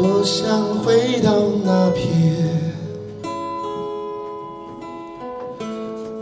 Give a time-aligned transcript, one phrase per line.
[0.00, 1.30] 多想回到
[1.62, 2.72] 那片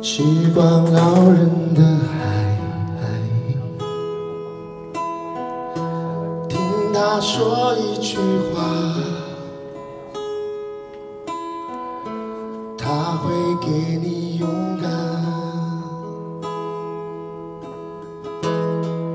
[0.03, 0.21] 时
[0.53, 2.19] 光老人的海，
[6.49, 6.59] 听
[6.93, 8.19] 他说一句
[8.53, 8.65] 话，
[12.77, 13.69] 他会给
[14.03, 14.49] 你勇
[14.83, 14.91] 敢。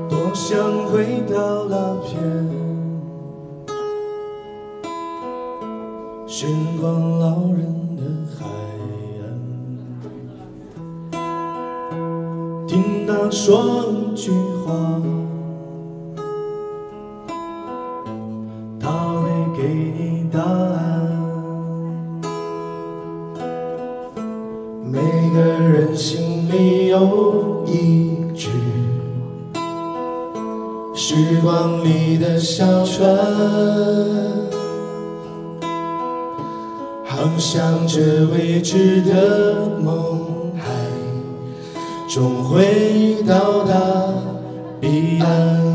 [0.08, 0.56] 多想
[0.86, 2.63] 回到那片
[6.36, 6.48] 时
[6.80, 7.62] 光老人
[7.94, 8.02] 的
[8.36, 8.44] 海
[11.12, 11.16] 岸，
[12.66, 14.32] 听他说一句
[14.66, 14.74] 话，
[18.80, 19.62] 他会给
[19.96, 20.74] 你答案。
[24.90, 24.98] 每
[25.32, 28.50] 个人心里有一只
[30.96, 33.06] 时光里的小船，
[37.16, 40.64] 航向着未知的梦海，
[42.08, 43.74] 终会到达
[44.80, 45.73] 彼岸。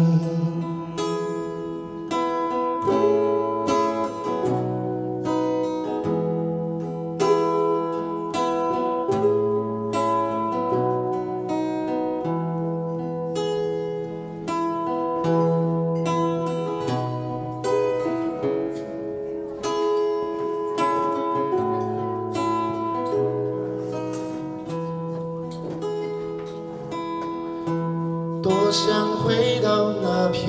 [28.69, 30.47] 多想回到那片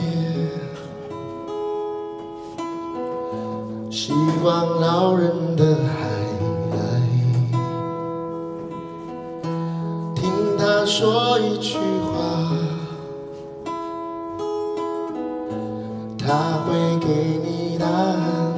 [3.91, 4.13] 希
[4.45, 5.91] 望老人的海，
[10.15, 12.13] 听他说一句话，
[16.19, 17.09] 他会给
[17.43, 18.53] 你答案。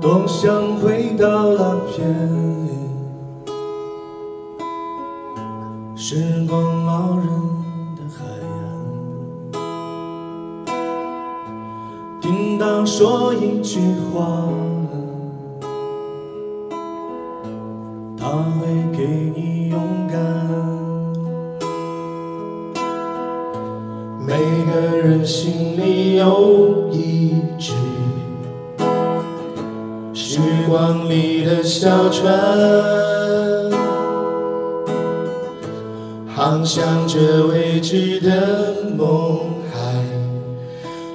[0.00, 1.98] 多想回到那片
[6.12, 6.16] 时
[6.48, 7.28] 光老人
[7.94, 8.24] 的海
[9.52, 9.60] 岸，
[12.20, 13.78] 听他说一句
[14.12, 14.48] 话，
[18.18, 19.06] 他会给
[19.36, 19.78] 你勇
[20.08, 20.18] 敢。
[24.26, 24.34] 每
[24.66, 27.72] 个人心里有一只
[30.12, 32.36] 时光里的小船，
[36.50, 39.38] 航向着未知的梦
[39.72, 39.78] 海，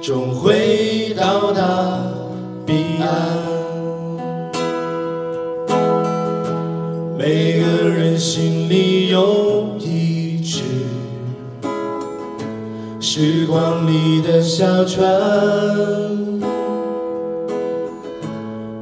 [0.00, 2.00] 终会到达
[2.64, 3.36] 彼岸。
[7.18, 10.62] 每个人心里有一只
[12.98, 15.06] 时光里的小船，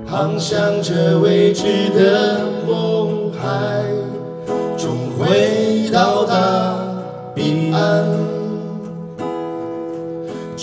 [0.07, 1.65] 航向着未知
[1.99, 3.83] 的梦海，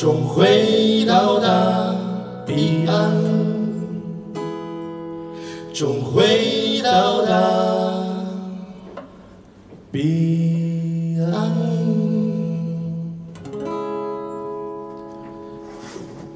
[0.01, 1.95] 终会到达
[2.43, 3.13] 彼岸，
[5.71, 8.03] 终会到达
[9.91, 11.53] 彼岸。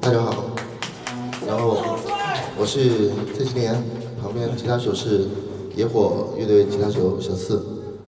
[0.00, 0.44] 大家好，
[1.44, 1.78] 然后
[2.56, 3.74] 我是蔡金莲，
[4.22, 5.26] 旁边吉他手是
[5.74, 7.75] 野火乐队吉他手小四。